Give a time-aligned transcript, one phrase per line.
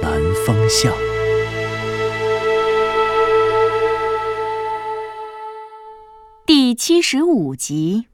[0.00, 0.12] 南
[0.46, 0.92] 风向》。
[6.46, 8.06] 第七十五集。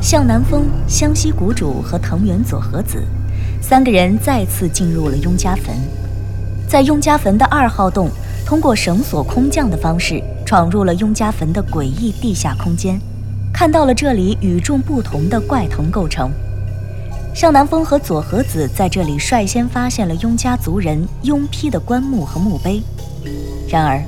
[0.00, 3.04] 向南风、湘西谷主和藤原佐和子
[3.60, 5.74] 三个人再次进入了雍家坟。
[6.68, 8.08] 在雍家坟的二号洞，
[8.44, 13.00] 通过绳索空降的方式闯入了雍家坟的诡异地下空间，
[13.56, 16.30] 看到了这里与众不同的怪藤构成。
[17.34, 22.82] 向南风和佐和子在这里率先发现了雍家族人雍批的棺木和墓碑。
[23.66, 24.04] 然而，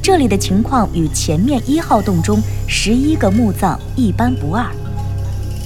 [0.00, 4.64] 这里的情况与前面一号洞中十一个墓葬一般不二。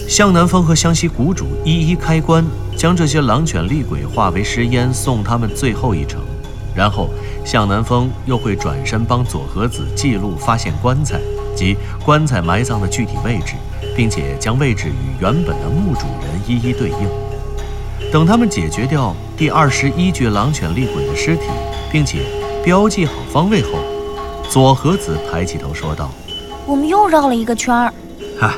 [0.08, 2.42] 向南风和湘西谷主一一开棺，
[2.74, 6.22] 将这些狼犬厉鬼化为尸烟，送他们最后一程。
[6.74, 7.10] 然后，
[7.44, 11.20] 向南风又会转身帮佐和子记录发现棺材
[11.56, 13.54] 及棺材埋葬的具体位置，
[13.96, 17.08] 并且将位置与原本的墓主人一一对应。
[18.12, 21.44] 等他们解决掉第二十一具狼犬厉鬼的尸体，
[21.90, 22.24] 并且
[22.62, 23.70] 标记好方位后，
[24.48, 26.10] 左和子抬起头说道
[26.66, 27.92] 我们又绕了一个圈儿。
[28.38, 28.54] ：“嗨，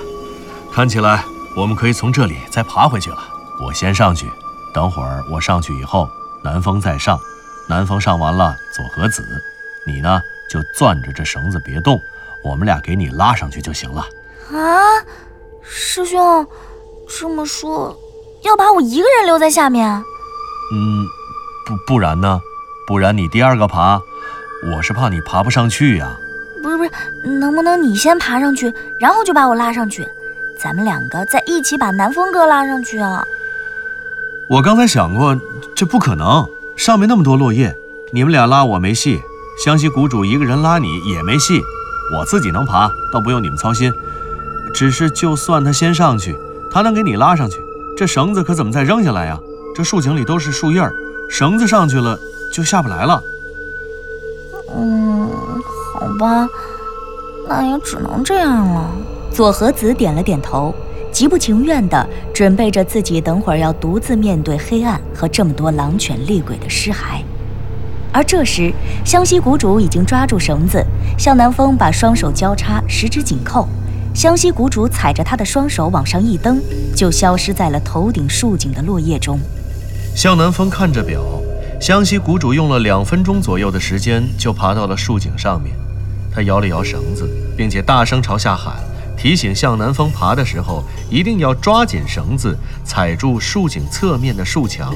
[0.73, 1.25] 看起来
[1.57, 3.19] 我们可以从这里再爬回去了。
[3.65, 4.27] 我先上去，
[4.75, 6.09] 等会儿我上去以后，
[6.43, 7.19] 南风再上。
[7.69, 9.23] 南风上完了，左和子，
[9.87, 12.01] 你呢就攥着这绳子别动，
[12.43, 14.07] 我们俩给你拉上去就行了。
[14.53, 15.05] 啊，
[15.63, 16.47] 师兄，
[17.09, 17.99] 这么说，
[18.43, 19.87] 要把我一个人留在下面？
[20.73, 21.07] 嗯，
[21.67, 22.41] 不不然呢？
[22.87, 24.01] 不然你第二个爬，
[24.73, 26.19] 我是怕你爬不上去呀、
[26.63, 26.91] 不是不是，
[27.39, 30.07] 能不能你先爬上去，然后就把我拉上去？
[30.59, 33.23] 咱们两个再一起把南风哥拉上去啊！
[34.49, 35.39] 我刚才想过，
[35.77, 37.75] 这不可能，上面那么多落叶，
[38.11, 39.21] 你们俩拉我没戏，
[39.63, 41.63] 湘西谷主一个人拉你也没戏，
[42.13, 43.93] 我自己能爬，倒不用你们操心。
[44.75, 46.37] 只是就算他先上去，
[46.71, 47.63] 他能给你拉上去，
[47.97, 49.39] 这绳子可怎么再扔下来呀？
[49.75, 50.93] 这树井里都是树叶儿，
[51.31, 52.19] 绳子上去了
[52.53, 53.23] 就下不来了。
[54.75, 55.29] 嗯，
[55.95, 56.49] 好吧，
[57.49, 58.91] 那也只能这样了。
[59.31, 60.75] 左和子点了点头，
[61.13, 67.23] 极不情愿地准备着自己等会儿要独自面对黑暗和这么多狼犬厉鬼的尸骸。
[68.19, 68.75] 而这时，
[69.05, 70.85] 湘西谷主已经抓住绳子，
[71.17, 73.69] 向南风把双手交叉，十指紧扣。
[74.13, 76.61] 湘西谷主踩着他的双手往上一蹬，
[76.97, 79.39] 就消失在了头顶树井的落叶中。
[80.17, 81.23] 向南风看着表，
[81.81, 85.73] 湘西谷主用了两分钟左右的时间就爬到了树井上面。
[86.35, 87.25] 他摇了摇绳子，
[87.57, 88.75] 并且大声朝下喊，
[89.17, 94.93] 提醒向南风爬的时候一定要抓紧绳子，踩住树井侧面的树墙，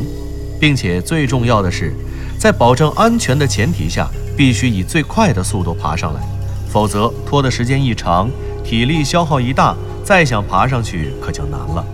[0.58, 1.94] 并且最重要的是，
[2.42, 6.20] 在保证安全的前提下，必须以最快的速度爬上来，
[6.68, 8.28] 否则拖的时间一长，
[8.64, 11.84] 体力消耗一大，再想爬上去可就难了。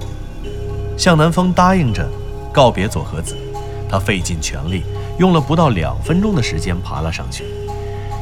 [0.97, 2.09] 向南风答应着，
[2.51, 3.37] 告别佐和子，
[3.91, 4.85] 他费尽全力，
[5.19, 7.45] 用了不到两分钟的时间爬了上去。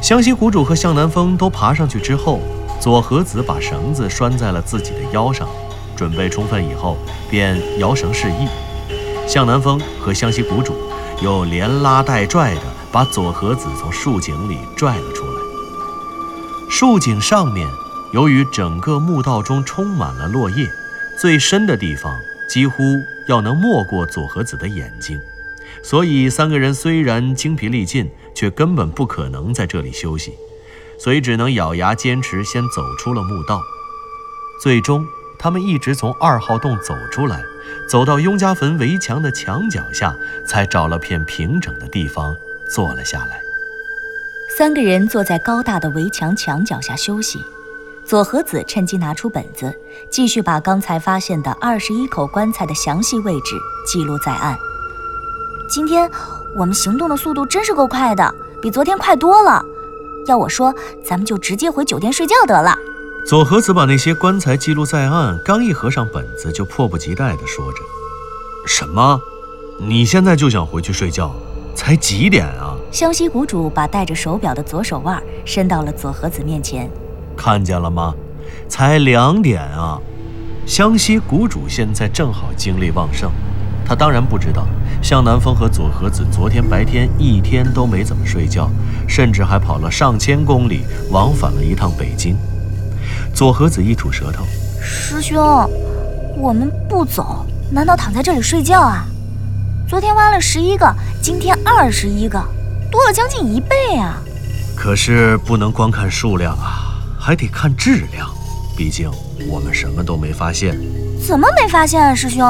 [0.03, 2.41] 湘西谷主和向南风都爬上去之后，
[2.81, 5.47] 佐和子把绳子拴在了自己的腰上，
[5.95, 6.97] 准备充分以后，
[7.31, 8.49] 便摇绳示意。
[9.29, 10.75] 向南风和湘西谷主
[11.23, 12.61] 又连拉带拽的
[12.93, 15.41] 把佐和子从树井里拽了出来。
[16.69, 17.67] 树井上面，
[18.13, 20.69] 由于整个墓道中充满了落叶，
[21.19, 22.15] 最深的地方
[22.49, 22.83] 几乎
[23.29, 25.19] 要能没过佐和子的眼睛，
[25.83, 30.35] 所以三个人虽然精疲力尽，却根本不可能在这里休息，
[30.99, 33.63] 所以只能咬牙坚持先走出了墓道。
[34.63, 35.07] 最终，
[35.39, 37.43] 他们一直从二号洞走出来，
[37.89, 42.37] 走到雍家坟围墙的墙角下，才找了片平整的地方
[42.69, 43.41] 坐了下来。
[44.57, 47.39] 三个人坐在高大的围墙墙角下休息。
[48.05, 49.75] 左和子趁机拿出本子，
[50.09, 54.57] 继续把刚才发现的二十一口棺材的详细位置记录在案。
[55.69, 56.09] 今天
[56.57, 59.61] 我们行动的速度真是够快的，比昨天快多了。
[60.29, 60.73] 要我说，
[61.05, 62.79] 咱们就直接回酒店睡觉得了。
[63.29, 67.79] 佐和子把那些棺材记录在案，刚一合上本子，就迫不及待地说着
[68.69, 69.21] ：“什么？
[69.81, 71.35] 你现在就想回去睡觉？
[71.75, 72.77] 才几点啊？
[72.93, 76.89] 湘西谷主把戴着手表的左手腕伸到了左和子面前。
[77.37, 78.15] 看见了吗？
[78.69, 79.99] 才两点啊！
[80.65, 83.29] 湘西谷主现在正好精力旺盛，
[83.85, 84.69] 他当然不知道
[85.03, 88.71] 向南风和左和子昨天白天一天都没怎么睡觉，
[89.09, 92.37] 甚至还跑了上千公里往返了一趟北京。
[93.37, 94.47] 佐和子一吐舌头
[94.81, 95.39] ：“师兄，
[96.39, 99.05] 我们不走，难道躺在这里睡觉啊？
[99.87, 100.91] 昨天挖了十一个，
[101.21, 102.43] 今天二十一个，
[102.91, 104.17] 多了将近一倍啊！
[104.75, 108.27] 可是不能光看数量啊，还得看质量。”
[108.75, 109.11] 毕竟
[109.51, 110.75] 我们什么都没发现，
[111.23, 112.43] 怎么没发现啊，师兄？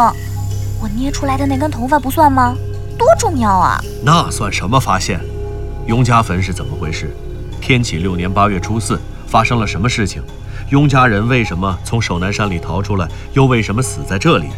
[0.80, 2.54] 我捏出来的那根头发不算吗？
[2.96, 3.82] 多重要啊！
[4.04, 5.20] 那算什么发现？
[5.88, 7.10] 雍家坟是怎么回事？
[7.60, 10.22] 天启六年八月初四发生了什么事情？
[10.70, 13.08] 雍家人为什么从守南山里逃出来？
[13.32, 14.48] 又为什么死在这里？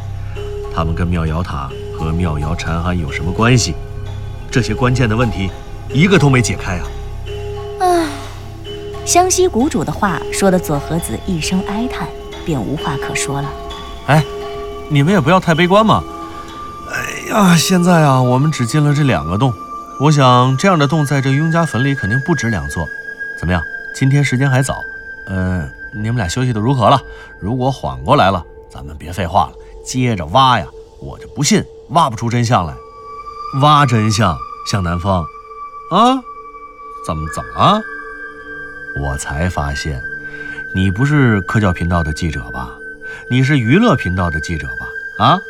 [0.75, 1.69] 他们跟妙瑶塔
[1.99, 3.75] 和妙瑶禅庵有什么关系？
[4.51, 5.51] 这些关键的问题，
[5.93, 6.87] 一个都没解开啊！
[7.81, 8.07] 唉。
[9.05, 12.09] 湘西谷主的话说的左和子一声哀叹，
[12.45, 13.49] 便无话可说了。
[14.07, 14.25] 哎，
[14.89, 16.03] 你们也不要太悲观嘛。
[16.91, 19.53] 哎呀，现在啊，我们只进了这两个洞，
[20.01, 22.89] 我想这样的洞在这雍家坟里肯定不止两座。
[23.39, 23.63] 怎么样？
[23.95, 24.83] 今天时间还早，
[25.27, 27.01] 嗯，你们俩休息的如何了？
[27.41, 29.53] 如果缓过来了，咱们别废话了，
[29.85, 30.67] 接着挖呀。
[31.01, 32.75] 我就不信挖不出真相来。
[33.61, 34.37] 挖真相，
[34.71, 35.25] 向南风，
[35.91, 36.17] 啊？
[37.07, 37.81] 怎么怎么了？
[39.01, 40.03] 我才发现，
[40.75, 42.77] 你不是科教频道的记者吧？
[43.31, 45.25] 你是娱乐频道的记者吧？
[45.25, 45.41] 啊，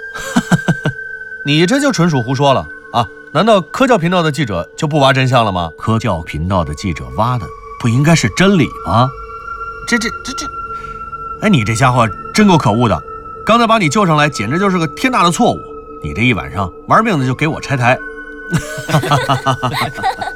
[1.44, 3.08] 你这就纯属胡说了啊！
[3.32, 5.70] 难道科教频道的记者就不挖真相了吗？
[5.78, 7.46] 科教频道的记者挖的
[7.80, 9.08] 不应该是真理吗？
[9.88, 10.46] 这这这这，
[11.40, 13.02] 哎，你这家伙真够可恶的！
[13.42, 15.58] 刚才把你救上来，简直就是个天大的错误！
[16.04, 17.98] 你这一晚上玩命的就给我拆台！
[18.86, 20.28] 哈哈哈哈哈哈！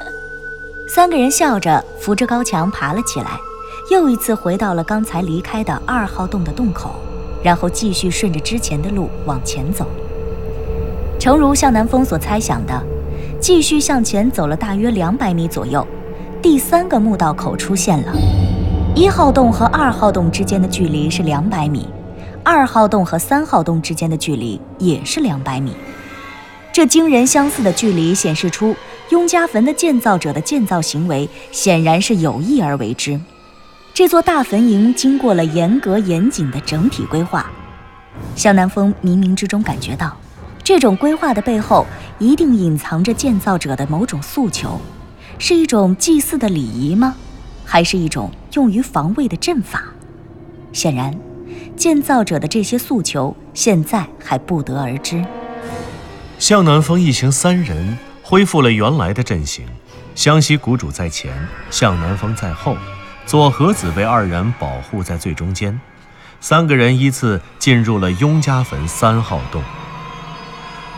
[0.89, 3.39] 三个人笑着扶着高墙爬了起来，
[3.91, 6.95] 又一次回到了刚才离开的二号洞的洞口，
[7.45, 9.87] 然后继续顺着之前的路往前走。
[11.21, 12.83] 诚如向南风所猜想的，
[13.39, 15.87] 继续向前走了大约两百米左右，
[16.41, 18.13] 第三个墓道口出现了。
[18.95, 21.89] 一号洞和二号洞之间的距离是两百米，
[22.45, 25.75] 二号洞和三号洞之间的距离也是两百米。
[26.75, 28.77] 这惊人相似的距离显示出。
[29.09, 33.21] 雍家坟的建造者的建造行为显然是有意而为之。
[33.93, 37.51] 这座大坟茔经过了严格严谨的整体规划。
[38.35, 40.17] 向南风冥冥之中感觉到，
[40.65, 41.87] 这种规划的背后
[42.19, 44.81] 一定隐藏着建造者的某种诉求，
[45.39, 47.15] 是一种祭祀的礼仪吗？
[47.73, 49.83] 还是一种用于防卫的阵法？
[50.75, 51.19] 显然，
[51.75, 55.25] 建造者的这些诉求现在还不得而知。
[56.39, 57.97] 向南风一行三人。
[58.23, 59.67] 恢复了原来的阵型，
[60.15, 62.77] 湘西谷主在前，向南风在后，
[63.25, 65.81] 左和子被二人保护在最中间。
[66.41, 69.63] 三个人依次进入了雍家坟三号洞。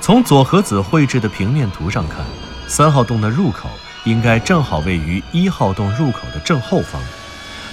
[0.00, 2.24] 从左和子绘制的平面图上看，
[2.66, 3.68] 三号洞的入口
[4.04, 7.02] 应该正好位于一号洞入口的正后方，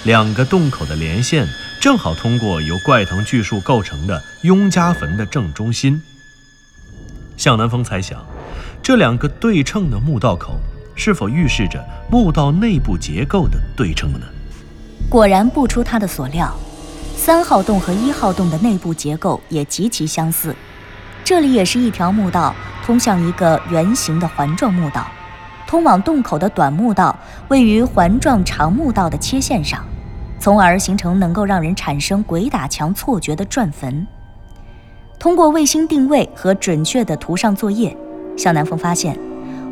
[0.04, 1.46] 两个洞口的连线
[1.80, 6.02] 正好通过由怪藤巨树构成的雍家坟的正中心。
[7.36, 8.24] 向南风猜想。
[8.82, 10.56] 这两个对称的墓道口，
[10.96, 11.80] 是否预示着
[12.10, 14.26] 墓道内部结构的对称呢？
[15.08, 16.52] 果然不出他的所料，
[17.16, 20.56] 三号洞和一号洞的内部结构也极其相似。
[21.22, 22.52] 这里也是一条墓道，
[22.84, 25.06] 通向一个圆形的环状墓道。
[25.72, 29.82] 通往洞口的短墓道位于环状长墓道的切线上，
[30.38, 34.06] 从而形成能够让人产生鬼打墙错觉的转坟。
[35.18, 37.96] 通过卫星定位和准确的图上作业。
[38.36, 39.18] 向南风发现，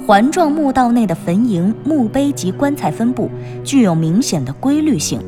[0.06, 3.30] 环状墓道内的坟茔、墓碑及棺材分布
[3.62, 5.20] 具有明显的规律性，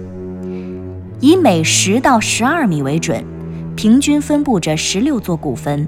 [1.20, 3.22] 以每十到十二米为准，
[3.76, 5.86] 平均分布着十六座古坟。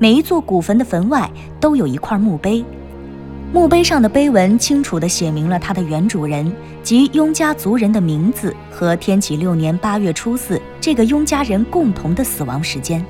[0.00, 1.30] 每一座古坟的坟外
[1.60, 2.64] 都有一块墓碑，
[3.52, 13.04] 墓碑上的碑文清楚地写明了它的原主人及雍家族人的名字和天启六年八月初四这个雍家人共同的死亡时间。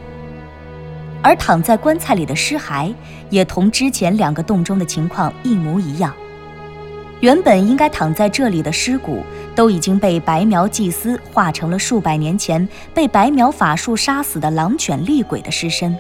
[1.23, 2.95] 而躺在棺材里的尸骸
[3.31, 6.15] 也同之前两个洞中的情况一模一样。
[7.21, 9.25] 原本应该躺在这里的尸骨
[9.55, 15.97] 都已经被白苗祭司化成了数百年前被白苗法术杀死的狼犬厉鬼的尸身。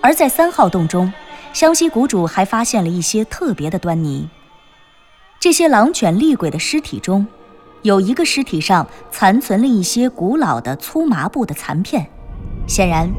[0.00, 1.10] 而在三号洞中，
[1.52, 4.28] 湘西谷主还发现了一些特别的端倪。
[5.38, 7.26] 这些狼犬厉鬼的尸体中，
[7.82, 12.06] 有一个尸体上残存了一些古老的粗麻布的残片，
[12.66, 13.10] 显然。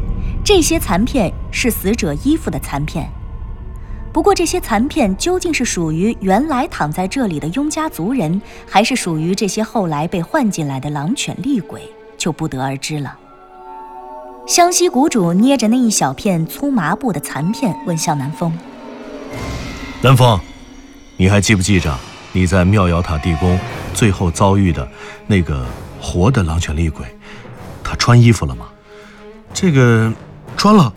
[0.45, 3.09] 这些残片是死者衣服的残片，
[4.11, 13.17] 不过这些残片究竟是属于原来躺在这里的雍家族人，还是属于这些后来被换进来的狼犬厉鬼，就不得而知了。
[14.45, 18.51] 湘西谷主捏着那一小片粗麻布的残片，问向南风
[20.03, 20.37] ：“南风，
[21.15, 21.97] 你还记不记着
[22.33, 23.57] 你在妙瑶塔地宫
[23.93, 24.85] 最后遭遇的
[25.27, 25.65] 那个
[26.01, 27.05] 活的狼犬厉鬼？
[27.81, 28.65] 他穿衣服了吗
[29.53, 30.11] ？”“这个
[30.57, 30.93] 穿了，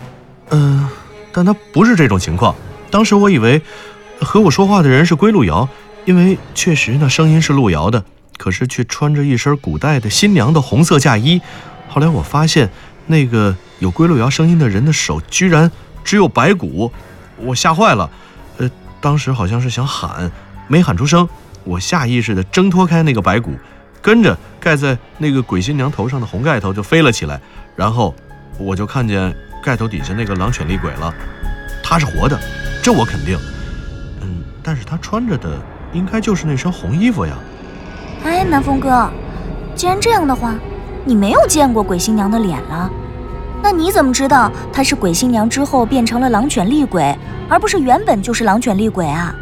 [0.51, 0.89] 嗯，
[1.33, 2.53] 但他不是这种情况。
[2.91, 3.63] 当时我以为
[4.21, 5.69] 和我说话的人是归路遥，
[6.05, 8.05] 因为确实那声音是路遥的。”
[8.37, 11.41] 可是却穿着一身古代的新娘的红色嫁衣。
[11.89, 12.69] 后来我发现，
[13.07, 15.71] 那个有归路遥声音的人的手居然
[16.05, 16.91] 只有白骨，
[17.37, 18.11] 我吓坏了。
[18.59, 18.71] 呃，
[19.01, 20.31] 当时好像是想喊，
[20.69, 21.29] 没喊出声。
[21.65, 23.53] 我下意识地挣脱开那个白骨，
[24.01, 27.41] 跟着盖在那个鬼新娘头上的红盖头就飞了起来。
[27.75, 28.15] 然后
[28.59, 31.13] 我就看见盖头底下那个狼犬厉鬼了，
[31.83, 32.39] 他是活的，
[32.83, 33.37] 这我肯定。
[34.23, 35.61] 嗯，但是他穿着的
[35.93, 37.37] 应该就是那身红衣服呀。
[38.25, 39.11] 哎，南风哥，
[39.75, 40.55] 既然这样的话，
[41.07, 42.91] 你没有见过鬼新娘的脸了，
[43.63, 47.17] 那你怎么知道她是鬼新娘之后变成了狼犬厉鬼，
[47.49, 49.33] 而不是原本就是狼犬厉鬼啊？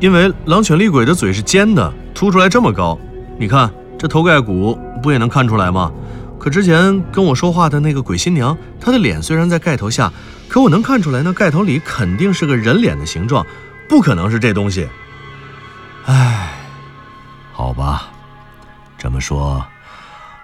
[0.00, 2.98] 因为狼犬厉鬼的嘴是尖的，凸出来这么高，
[3.38, 5.90] 你看这头盖骨不也能看出来吗？
[6.38, 10.12] 可之前跟我说话的那个鬼新娘，她的脸虽然在盖头下，
[10.46, 13.46] 可我能看出来，那盖头里肯定是个人脸的形状，
[13.88, 14.86] 不可能是这东西。
[16.04, 16.50] 唉。
[17.50, 18.08] 好吧，
[18.98, 19.64] 这么说，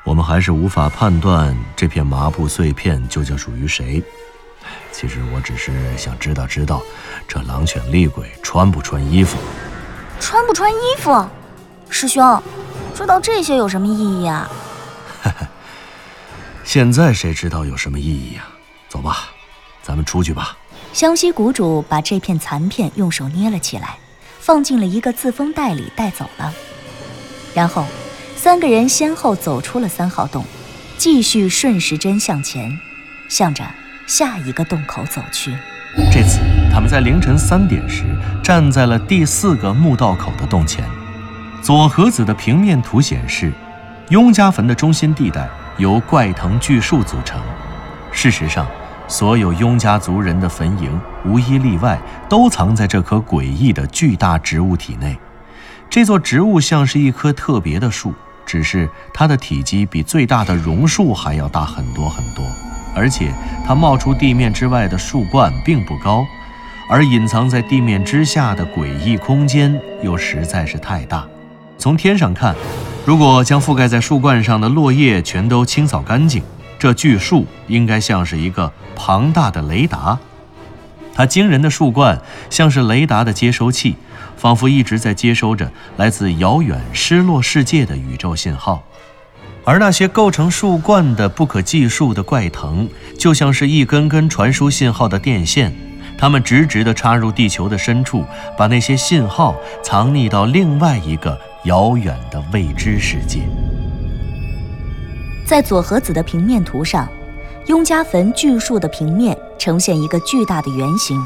[0.04, 4.02] 我们还是无法判断这片麻布碎片究竟属于谁。
[4.92, 6.82] 其实我只是想知道知道，
[7.28, 9.38] 这狼犬厉鬼穿不穿衣服？
[10.18, 11.26] 穿不穿衣服？
[11.88, 12.42] 师兄，
[12.94, 14.50] 知道这些有什么意义啊？
[16.64, 18.48] 现在谁知道有什么意义啊？
[18.88, 19.30] 走吧，
[19.82, 20.56] 咱们出去吧。
[20.92, 23.98] 湘西谷主把这片残片用手捏了起来，
[24.40, 26.52] 放进了一个自封袋里，带走了。
[27.54, 27.86] 然后，
[28.42, 30.42] 三个人先后走出了三号洞，
[30.96, 32.74] 继续顺时针向前，
[33.28, 33.62] 向着
[34.06, 35.54] 下一个洞口走去。
[36.10, 36.40] 这次，
[36.72, 38.02] 他们在凌晨三点时
[38.42, 40.82] 站在了第四个墓道口的洞前。
[41.60, 43.52] 左和子的平面图显示，
[44.08, 47.38] 雍家坟的中心地带由怪藤巨树组成。
[48.10, 48.66] 事实上，
[49.06, 50.88] 所有雍家族人的坟茔
[51.26, 55.18] 无一例外都藏在这棵诡异的巨大植物体内。
[55.90, 58.14] 这座植物像是一棵特别的树，
[58.50, 62.44] 只是它的体积比最大的榕树还要大很多很多，
[62.96, 63.32] 而且
[63.64, 66.26] 它冒出地面之外的树冠并不高，
[66.88, 71.24] 而隐藏在地面之下的诡异空间又实在是太大。
[71.78, 72.56] 从天上看，
[73.06, 76.42] 如果将覆盖在树冠上的落叶全都清扫干净，
[76.76, 80.18] 这巨树应该像是一个庞大的雷达。
[81.14, 83.94] 它惊人的树冠像是雷达的接收器。
[84.40, 88.82] 仿佛一直在接收着来自遥远失落世界的宇宙信号，
[89.66, 95.70] 而那些构成树冠的不可计数的怪藤，就像是一根根传输信号的电线，
[96.16, 98.24] 它们直直地插入地球的深处，
[98.56, 103.40] 把那些信号藏匿到另外一个遥远的未知世界。
[105.44, 107.06] 在左和子的平面图上，
[107.66, 111.22] 雍家坟巨树的平面呈现一个巨大的圆形，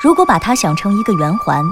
[0.00, 1.64] 如果把它想成一个圆环。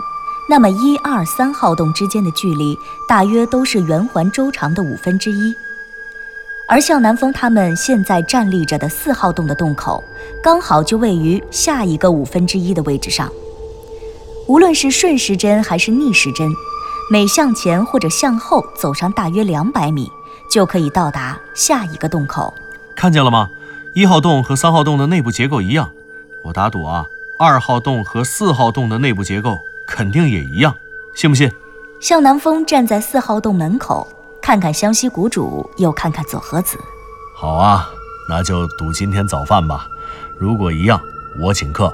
[0.51, 2.75] 那么，一二三号洞之间的距离
[3.07, 5.55] 大约都是圆环周长的五分之一，
[6.67, 10.03] 而向南风他们现在站立着的四号洞的洞口，
[10.43, 13.31] 刚好就位于下一个五分之一的位置上。
[14.47, 16.51] 无论是顺时针还是逆时针，
[17.11, 20.11] 每向前或者向后走上大约两百米，
[20.51, 22.55] 就可以到达下一个洞口。
[22.97, 23.51] 看见了吗？
[23.95, 25.91] 一号洞和三号洞的内部结构一样，
[26.45, 27.05] 我打赌啊，
[27.39, 29.59] 二号洞和四号洞的内部结构。
[29.89, 30.73] 肯定也一样，
[31.15, 31.51] 信不信？
[31.99, 34.07] 向南风站在四号洞门口，
[34.41, 36.79] 看看湘西谷主，又看看左和子。
[37.35, 37.91] 好啊，
[38.29, 39.89] 那就赌今天早饭吧。
[40.39, 41.01] 如果一样，
[41.41, 41.89] 我请客；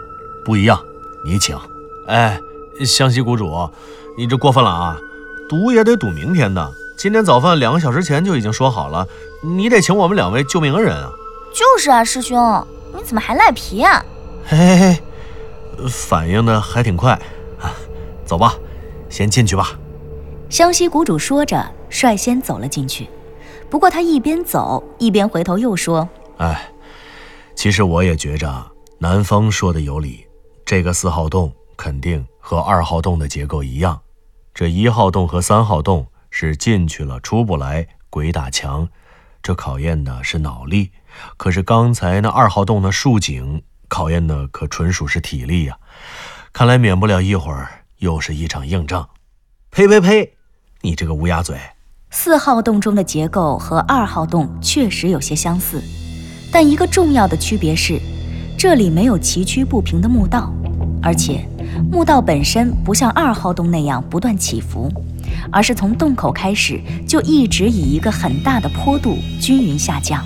[0.44, 0.78] 不一样，
[1.24, 1.56] 你请。
[2.06, 2.38] 哎，
[2.84, 3.70] 湘西谷主，
[4.18, 4.98] 你这过分了啊！
[5.48, 6.70] 赌也得赌明天的。
[6.96, 9.06] 今天早饭两个小时前就已经说好了，
[9.42, 11.12] 你得请我们两位救命恩人啊！
[11.54, 14.04] 就是啊，师兄，你怎么还赖皮啊？
[14.46, 15.02] 嘿嘿嘿，
[15.88, 17.18] 反应的还挺快。
[18.24, 18.54] 走吧，
[19.08, 19.78] 先进去吧。
[20.50, 23.08] 湘西谷主说着，率先走了进去。
[23.70, 26.70] 不过他一边走一边回头又说：“哎，
[27.56, 30.24] 其实我也觉着南风说的有理。
[30.64, 34.00] 这个四号洞肯定和二号洞的结构一样。
[34.52, 38.88] 这一号洞和三号洞是进去了出不来，鬼打墙。
[39.42, 40.90] 这考验的是脑力。
[41.36, 45.76] 可是刚才那二号洞的竖井考验的可纯属是体力呀。
[46.52, 49.08] 看来免不了一会儿。”又是一场硬仗，
[49.70, 50.34] 呸呸呸！
[50.82, 51.56] 你这个乌鸦嘴！
[52.10, 55.82] 四号洞中的结构和二号洞确实有些相似，
[56.52, 58.00] 但一个重要的区别是，
[58.56, 60.52] 这里没有崎岖不平的墓道，
[61.02, 61.48] 而且
[61.90, 64.88] 墓道本身不像二号洞那样不断起伏，
[65.50, 70.24] 而是从洞口开始就一直以一个很大的坡度均匀下降。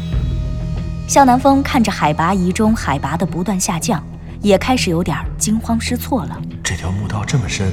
[1.07, 4.05] 向南风看着海拔仪中海拔的不断下降，
[4.41, 6.41] 也开始有点惊慌失措了。
[6.63, 7.73] 这条墓道这么深，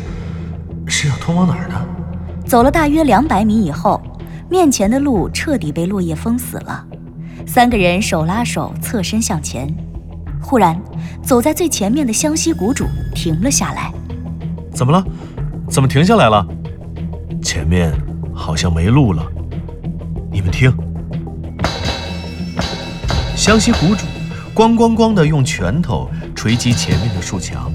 [0.87, 1.75] 是要通往哪儿呢？
[2.45, 4.01] 走了大约两百米以后，
[4.49, 6.85] 面前的路彻底被落叶封死了。
[7.47, 9.67] 三个人手拉手侧身向前，
[10.41, 10.79] 忽然，
[11.23, 13.91] 走在最前面的湘西谷主停了下来。
[14.71, 15.03] 怎么了？
[15.69, 16.45] 怎么停下来了？
[17.41, 17.93] 前面
[18.33, 19.25] 好像没路了。
[20.31, 20.71] 你们听，
[23.35, 24.05] 湘西谷主
[24.53, 27.71] 咣咣咣地用拳头锤击前面的树墙，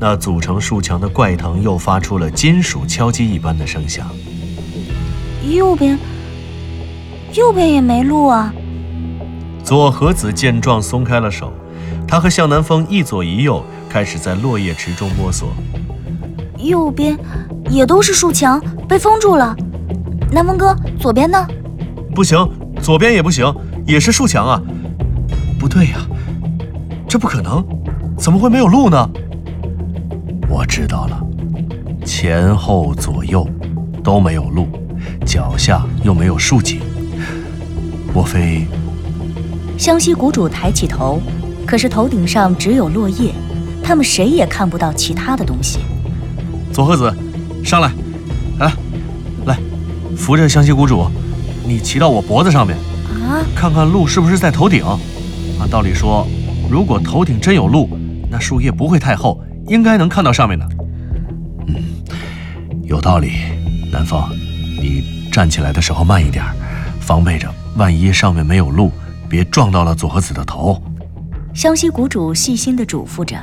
[0.00, 4.08] 那组成树墙的怪藤又发出了金属敲击一般的声响。
[5.48, 5.98] 右边，
[7.34, 8.52] 右边也没路啊！
[9.62, 11.52] 左和子见状松开了手，
[12.08, 15.50] 他和向南风一左一右，开始在落叶池中摸索。
[16.58, 17.16] 右边
[17.70, 19.54] 也都是树墙，被封住了。
[20.32, 21.46] 南风哥，左边呢？
[22.14, 22.36] 不行，
[22.82, 23.54] 左边也不行，
[23.86, 24.60] 也是树墙啊！
[25.58, 25.98] 不对呀，
[27.08, 27.64] 这不可能，
[28.20, 29.10] 怎么会没有路呢？
[30.46, 31.18] 我知道了，
[32.04, 33.48] 前后左右
[34.04, 34.68] 都没有路，
[35.24, 36.80] 脚下又没有树井，
[38.12, 38.66] 莫非？
[39.78, 41.18] 湘西谷主抬起头，
[41.66, 43.32] 可是头顶上只有落叶，
[43.82, 45.78] 他们谁也看不到其他的东西。
[46.74, 47.10] 左和子，
[47.64, 47.90] 上来，
[48.58, 48.70] 来，
[49.46, 49.58] 来，
[50.14, 51.06] 扶着湘西谷主，
[51.66, 52.76] 你骑到我脖子上面，
[53.26, 54.84] 啊，看看路是不是在头顶。
[55.58, 56.26] 按道理说，
[56.70, 57.88] 如果头顶真有路，
[58.30, 60.68] 那树叶不会太厚，应该能看到上面的。
[61.66, 61.76] 嗯，
[62.84, 63.32] 有道理。
[63.92, 64.22] 南风，
[64.80, 66.44] 你站起来的时候慢一点，
[67.00, 68.92] 防备着，万一上面没有路。
[69.28, 70.80] 别撞到了左和子的头。
[71.54, 73.36] 湘西谷主细心地嘱咐着，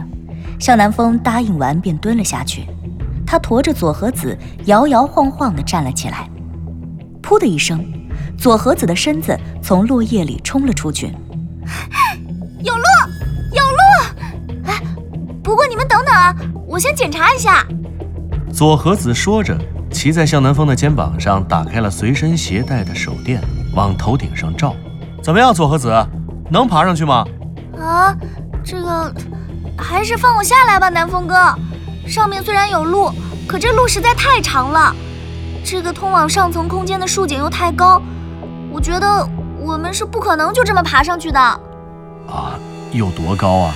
[0.59, 2.65] 向南风答应完便蹲了下去。
[3.25, 6.29] 他驮着左和子，摇摇晃晃地站了起来。
[7.21, 7.85] 噗的一声，
[8.37, 11.07] 左和子的身子从落叶里冲了出去。
[12.63, 12.83] 有路，
[13.53, 13.86] 有路！
[16.07, 17.65] 等我先检查一下。
[18.53, 19.57] 左和子说着，
[19.91, 23.41] 骑在向南风的肩膀上，打开了随身携带的手电，
[23.75, 24.73] 往头顶上照。
[25.21, 25.93] 怎么样，左和子，
[26.49, 27.25] 能爬上去吗？
[27.77, 28.15] 啊，
[28.63, 29.13] 这个
[29.77, 31.35] 还是放我下来吧，南风哥。
[32.07, 33.11] 上面虽然有路，
[33.45, 34.95] 可这路实在太长了，
[35.63, 38.01] 这个通往上层空间的竖井又太高，
[38.71, 39.27] 我觉得
[39.59, 41.39] 我们是不可能就这么爬上去的。
[41.39, 42.53] 啊，
[42.91, 43.73] 有多高啊？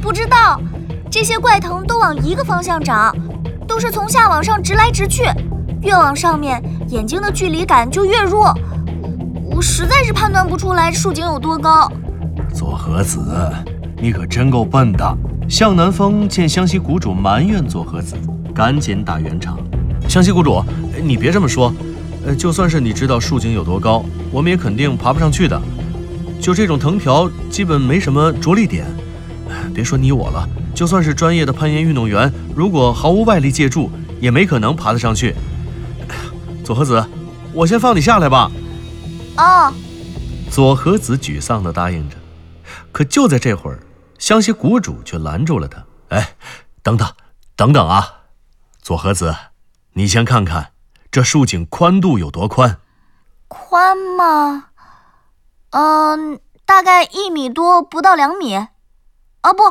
[0.00, 0.58] 不知道。
[1.14, 3.16] 这些怪藤都往一个方向长，
[3.68, 5.22] 都是从下往上直来直去，
[5.80, 8.52] 越往上面，眼睛的距离感就越弱。
[9.44, 11.88] 我实在是判断不出来树井有多高。
[12.52, 13.32] 左和子，
[14.02, 15.16] 你可真够笨的。
[15.48, 18.16] 向南风见湘西谷主埋怨左和子，
[18.52, 19.56] 赶紧打圆场。
[20.08, 20.64] 湘西谷主，
[21.00, 21.72] 你别这么说。
[22.26, 25.62] 呃，就算是你知道树井有多高，我们也肯定爬不上去的。
[26.40, 28.84] 就这种藤条，基本没什么着力点。
[29.72, 35.34] 别说你我了，就算是专业的攀岩运动员，如果毫无外力借助，也没可能爬得上去。
[36.64, 37.04] 左和子，
[37.52, 38.50] 我先放你下来吧。
[39.36, 39.72] 哦，
[40.50, 42.16] 左和子沮丧地答应着，
[42.90, 43.80] 可就在这会儿，
[44.18, 45.84] 湘西谷主却拦住了他。
[46.08, 46.34] 哎，
[46.82, 47.08] 等等，
[47.56, 48.22] 等等啊！
[48.80, 49.34] 左和子，
[49.94, 50.72] 你先看看
[51.10, 52.78] 这树井宽度有多宽？
[53.48, 54.66] 宽吗？
[55.70, 58.54] 嗯，大概一米多，不到两米。
[58.54, 59.62] 啊，不，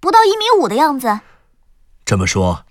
[0.00, 1.20] 不到一米五的样子。
[2.04, 2.64] 这么说，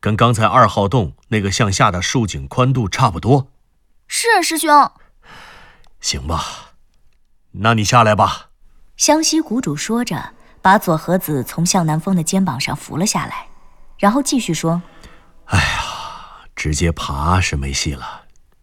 [0.00, 3.48] 跟刚才二号洞那个向下的竖井宽度差不多。
[4.08, 4.90] 是啊师兄。
[6.00, 6.72] 行吧，
[7.52, 8.48] 那你下来吧。
[8.96, 13.48] 湘西谷主说着，把左和子从向南风的肩膀上扶了下来，
[13.98, 14.82] 然后继续说
[15.46, 18.22] ：“哎呀，直接爬是没戏了。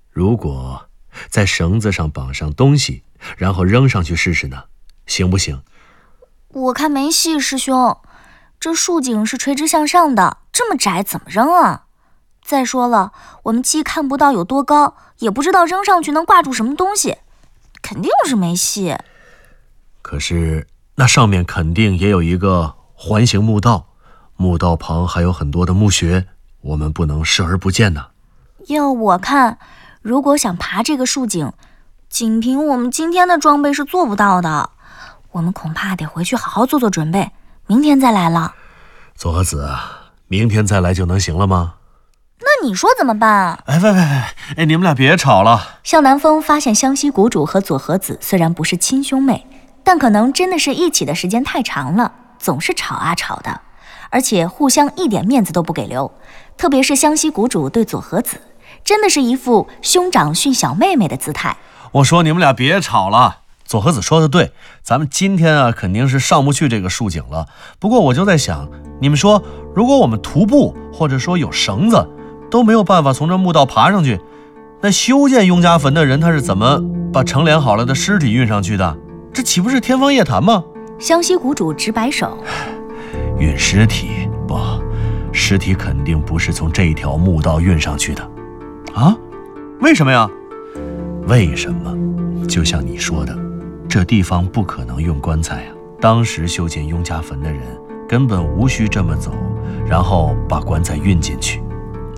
[0.09, 0.89] 如果
[1.29, 3.03] 在绳子上绑上东西，
[3.37, 4.65] 然后扔上去试试呢？
[5.05, 5.63] 行不行？”
[6.49, 7.99] 我看没戏，师兄。
[8.59, 11.83] 这竖井是垂直向上的，这么窄，怎么扔啊？
[12.43, 13.11] 再说了，
[13.43, 17.17] 我们既看不到有多高，也不知道扔上去能挂住什么东西。
[17.81, 18.97] 肯定是没戏。
[20.01, 23.87] 可是那上面肯定也有一个环形墓道，
[24.35, 26.27] 墓道旁还有很多的墓穴，
[26.61, 28.07] 我们不能视而不见呐。
[28.67, 29.59] 要我看，
[30.01, 31.53] 如果想爬这个竖井，
[32.09, 34.71] 仅凭我们今天的装备是做不到的。
[35.31, 37.31] 我们恐怕得回去好好做做准备，
[37.67, 38.53] 明天再来了。
[39.13, 39.69] 左和子，
[40.27, 41.73] 明天再来就能行了吗？
[42.39, 43.59] 那你说怎么办啊？
[43.65, 44.03] 哎，喂喂喂，
[44.57, 45.79] 哎，你们俩别吵了。
[45.83, 49.45] 向南风发现湘西谷主和左和子虽然不是亲兄妹，
[49.83, 53.59] 但可能真的是一起的时间太长了，总是吵啊吵的，
[54.09, 56.09] 而且互相一点面子都不给留。
[56.55, 58.39] 特别是湘西谷主对左和子，
[58.85, 61.57] 真的是一副兄长训小妹妹的姿态。
[61.91, 63.39] 我说你们俩别吵了。
[63.67, 67.47] 佐和子说的对，咱们今天啊肯定是上不去这个竖井了。
[67.79, 68.69] 不过我就在想，
[69.01, 69.43] 你们说，
[69.75, 72.07] 如果我们徒步，或者说有绳子，
[72.49, 74.21] 都没有办法从这墓道爬上去，
[74.81, 78.97] 那修建雍家坟的人他是怎么把成殓好了的尸体运上去的？
[79.33, 80.63] 这岂不是天方夜谭吗？
[80.97, 82.37] 湘西谷主直摆手，
[83.37, 84.57] 运尸体不，
[85.33, 88.23] 尸体肯定不是从这条墓道运上去的。
[88.95, 89.13] 啊？
[89.81, 90.27] 为什么呀？
[91.27, 91.93] 为什么？
[92.47, 93.46] 就像你说的。
[93.89, 95.73] 这地方不可能用棺材啊！
[95.99, 97.61] 当时修建雍家坟的人
[98.07, 99.31] 根本无需这么走，
[99.85, 101.61] 然后把棺材运进去。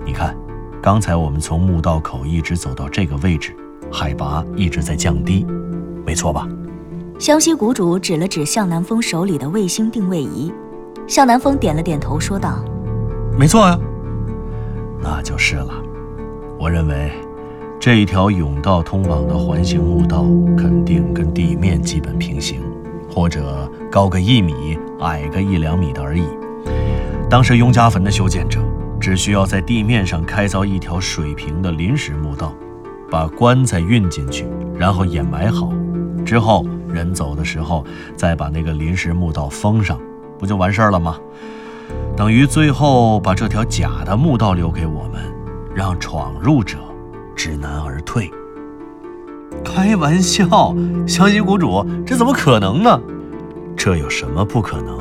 [0.04, 0.36] 你看，
[0.82, 3.54] 刚才我们从墓道口一直走到这个位置，
[3.90, 5.46] 海拔一直在降低，
[6.04, 6.46] 没错吧？
[7.18, 10.52] 湘西谷主指了指向南风手里的卫星定位仪，
[11.06, 12.64] 向南风点了点头，说道
[13.38, 13.78] ：“没错呀，
[15.00, 15.72] 那就是了。
[16.58, 17.12] 我认为。”
[17.80, 22.60] 这一条甬道通往的环形墓道肯定跟地面基本平行，
[23.10, 26.24] 或者高个一米，矮个一两米的而已。
[27.30, 28.60] 当时雍家坟的修建者
[29.00, 32.52] 只需要在地面上开凿一条水平的临时墓道，
[33.10, 35.72] 把棺材运进去，然后掩埋好，
[36.22, 37.82] 之后人走的时候
[38.14, 39.98] 再把那个临时墓道封上，
[40.38, 41.16] 不就完事儿了吗？
[42.14, 45.22] 等于最后把这条假的墓道留给我们，
[45.74, 46.76] 让闯入者。
[47.42, 48.30] 知难而退。
[49.64, 50.76] 开玩笑，
[51.06, 53.00] 湘西谷主，这怎么可能呢？
[53.74, 54.98] 这有什么不可能？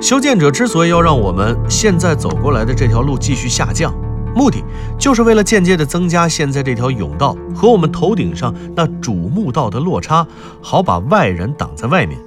[0.00, 3.92] 修建者之所以要让我们现在走过来的这条路继续下降，
[4.34, 4.64] 目的
[4.98, 10.26] 就是为了间接的增加现在这条甬道和我们头顶上那主墓道的落差，
[10.62, 12.18] 好把外人挡在外面。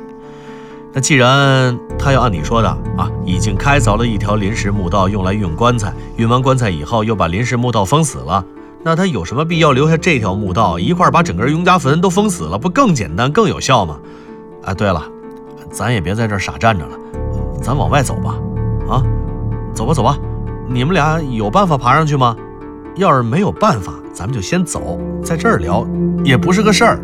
[0.94, 8.46] 那既然他要按你说的啊，已经开凿了一条临时墓道用来运棺材，运完棺材以后又把临时墓道封死了。
[8.84, 13.98] 那他有什么必要留下这条墓道，一块把整个雍家坟都封死了，不更简单、更有效吗？
[14.64, 15.02] 啊，对了，
[15.72, 16.98] 咱也别在这傻站着了，
[17.62, 18.36] 咱往外走吧。
[18.90, 19.02] 啊，
[19.74, 20.18] 走吧，走吧。
[20.68, 22.36] 你们俩有办法爬上去吗？
[22.96, 25.88] 要是没有办法，咱们就先走，在这儿聊
[26.24, 27.00] 也不是个事儿。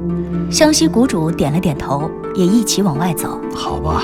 [0.51, 3.39] 湘西谷主点了点头，也一起往外走。
[3.55, 4.03] 好吧。